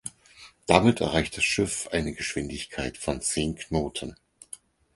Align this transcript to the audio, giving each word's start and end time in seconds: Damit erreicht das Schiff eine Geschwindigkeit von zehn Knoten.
Damit 0.65 0.99
erreicht 0.99 1.37
das 1.37 1.43
Schiff 1.43 1.87
eine 1.91 2.11
Geschwindigkeit 2.15 2.97
von 2.97 3.21
zehn 3.21 3.53
Knoten. 3.55 4.15